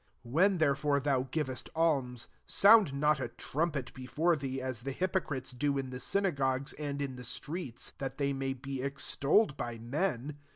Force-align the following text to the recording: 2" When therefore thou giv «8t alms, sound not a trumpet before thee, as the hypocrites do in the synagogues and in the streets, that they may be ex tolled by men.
2" 0.23 0.29
When 0.29 0.57
therefore 0.57 0.99
thou 0.99 1.27
giv 1.31 1.45
«8t 1.47 1.69
alms, 1.75 2.27
sound 2.47 2.91
not 2.91 3.19
a 3.19 3.27
trumpet 3.27 3.93
before 3.93 4.35
thee, 4.35 4.59
as 4.59 4.79
the 4.79 4.91
hypocrites 4.93 5.51
do 5.51 5.77
in 5.77 5.91
the 5.91 5.99
synagogues 5.99 6.73
and 6.73 6.99
in 7.03 7.17
the 7.17 7.23
streets, 7.23 7.91
that 7.99 8.17
they 8.17 8.33
may 8.33 8.53
be 8.53 8.81
ex 8.81 9.15
tolled 9.15 9.55
by 9.57 9.77
men. 9.77 10.39